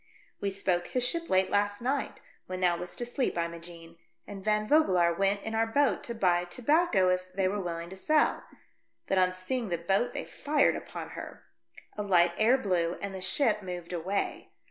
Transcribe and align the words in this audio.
"We 0.41 0.49
spoke 0.49 0.87
his 0.87 1.07
ship 1.07 1.29
late 1.29 1.51
last 1.51 1.79
night, 1.79 2.19
when 2.47 2.59
thou 2.59 2.75
wast 2.75 2.99
asleep, 3.01 3.35
Imogenc, 3.35 3.97
and 4.25 4.43
Van 4.43 4.67
Vogelaar 4.67 5.13
went 5.15 5.43
in 5.43 5.53
our 5.53 5.67
boat 5.67 6.03
to 6.05 6.15
buy 6.15 6.43
tobacco, 6.43 7.09
if 7.09 7.31
they 7.33 7.47
were 7.47 7.61
willing 7.61 7.91
to 7.91 7.95
sell, 7.97 8.43
but 9.05 9.19
on 9.19 9.35
seeing 9.35 9.69
the 9.69 9.77
boat 9.77 10.13
they 10.15 10.25
fired 10.25 10.75
upon 10.75 11.09
her. 11.09 11.43
A 11.97 12.01
light 12.01 12.31
air 12.39 12.57
blew, 12.57 12.95
and 12.99 13.13
the 13.13 13.21
ship 13.21 13.61
moved 13.61 13.93
away. 13.93 14.49